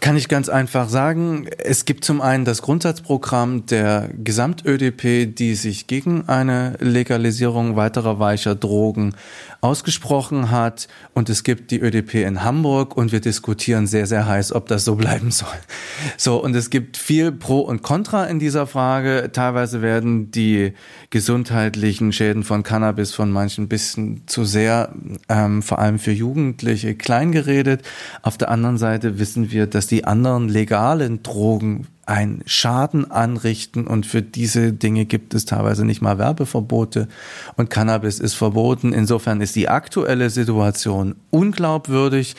[0.00, 1.46] Kann ich ganz einfach sagen.
[1.58, 8.54] Es gibt zum einen das Grundsatzprogramm der Gesamt-ÖDP, die sich gegen eine Legalisierung weiterer weicher
[8.54, 9.14] Drogen
[9.60, 10.88] ausgesprochen hat.
[11.14, 14.84] Und es gibt die ÖDP in Hamburg und wir diskutieren sehr, sehr heiß, ob das
[14.84, 15.48] so bleiben soll.
[16.16, 19.30] So, und es gibt viel Pro und Contra in dieser Frage.
[19.32, 20.72] Teilweise werden die
[21.10, 24.92] gesundheitlichen Schäden von Cannabis von manchen ein bisschen zu sehr,
[25.28, 27.82] ähm, vor allem für Jugendliche, kleingeredet.
[28.22, 34.04] Auf der anderen Seite wissen wir, dass die anderen legalen Drogen einen Schaden anrichten und
[34.04, 37.08] für diese Dinge gibt es teilweise nicht mal Werbeverbote
[37.56, 38.92] und Cannabis ist verboten.
[38.92, 42.34] Insofern ist die aktuelle Situation unglaubwürdig.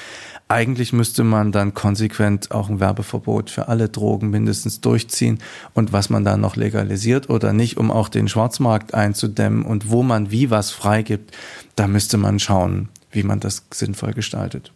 [0.49, 5.39] Eigentlich müsste man dann konsequent auch ein Werbeverbot für alle Drogen mindestens durchziehen
[5.73, 10.03] und was man dann noch legalisiert oder nicht, um auch den Schwarzmarkt einzudämmen und wo
[10.03, 11.33] man wie was freigibt,
[11.77, 14.73] da müsste man schauen, wie man das sinnvoll gestaltet.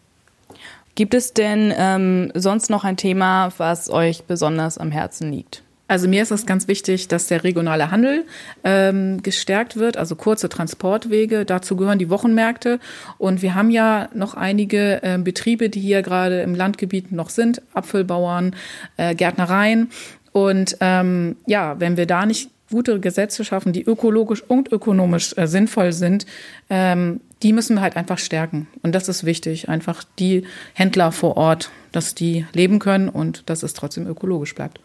[0.96, 5.62] Gibt es denn ähm, sonst noch ein Thema, was euch besonders am Herzen liegt?
[5.88, 8.26] Also mir ist es ganz wichtig, dass der regionale Handel
[8.64, 11.46] ähm, gestärkt wird, also kurze Transportwege.
[11.46, 12.80] Dazu gehören die Wochenmärkte.
[13.20, 17.62] Und wir haben ja noch einige äh, Betriebe, die hier gerade im Landgebiet noch sind,
[17.74, 18.56] Apfelbauern,
[18.98, 19.92] äh, Gärtnereien.
[20.32, 25.48] Und ähm, ja, wenn wir da nicht gute Gesetze schaffen, die ökologisch und ökonomisch äh,
[25.48, 26.26] sinnvoll sind,
[26.70, 28.68] ähm, die müssen wir halt einfach stärken.
[28.82, 33.64] Und das ist wichtig, einfach die Händler vor Ort, dass die leben können und dass
[33.64, 34.80] es trotzdem ökologisch bleibt.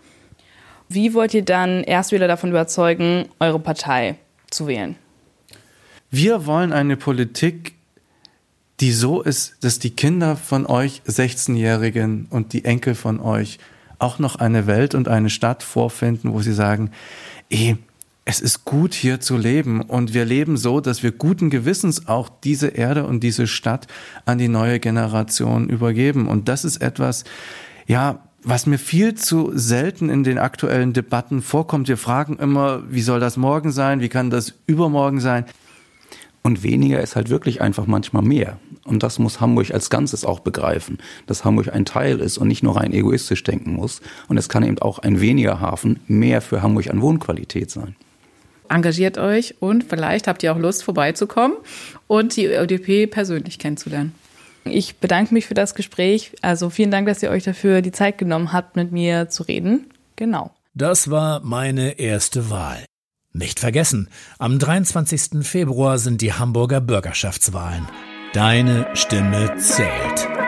[0.88, 4.16] Wie wollt ihr dann Erstwähler davon überzeugen, eure Partei
[4.50, 4.96] zu wählen?
[6.10, 7.74] Wir wollen eine Politik,
[8.80, 13.58] die so ist, dass die Kinder von euch 16-Jährigen und die Enkel von euch
[14.00, 16.90] auch noch eine Welt und eine Stadt vorfinden, wo sie sagen,
[17.51, 17.76] eh,
[18.24, 22.28] es ist gut hier zu leben und wir leben so, dass wir guten Gewissens auch
[22.28, 23.86] diese Erde und diese Stadt
[24.24, 26.28] an die neue Generation übergeben.
[26.28, 27.24] Und das ist etwas,
[27.86, 31.88] ja, was mir viel zu selten in den aktuellen Debatten vorkommt.
[31.88, 34.01] Wir fragen immer, wie soll das morgen sein?
[34.01, 35.44] Wie kann das übermorgen sein?
[36.43, 38.59] Und weniger ist halt wirklich einfach manchmal mehr.
[38.84, 42.62] Und das muss Hamburg als Ganzes auch begreifen, dass Hamburg ein Teil ist und nicht
[42.62, 44.01] nur rein egoistisch denken muss.
[44.28, 47.95] Und es kann eben auch ein weniger Hafen mehr für Hamburg an Wohnqualität sein
[48.70, 51.57] engagiert euch und vielleicht habt ihr auch Lust vorbeizukommen
[52.07, 54.14] und die ÖDP persönlich kennenzulernen.
[54.64, 56.32] Ich bedanke mich für das Gespräch.
[56.43, 59.86] Also vielen Dank, dass ihr euch dafür die Zeit genommen habt, mit mir zu reden.
[60.16, 60.55] Genau.
[60.74, 62.84] Das war meine erste Wahl.
[63.32, 64.08] Nicht vergessen,
[64.38, 65.46] am 23.
[65.46, 67.86] Februar sind die Hamburger Bürgerschaftswahlen.
[68.32, 70.39] Deine Stimme zählt.